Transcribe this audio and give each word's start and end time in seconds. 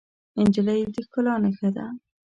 نجلۍ 0.41 0.81
د 0.93 0.95
ښکلا 1.05 1.35
نښه 1.43 1.69
ده. 1.75 1.85